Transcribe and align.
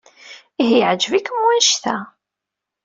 Ihi 0.61 0.75
yeɛjeb-ikem 0.81 1.39
wanect-a? 1.45 1.95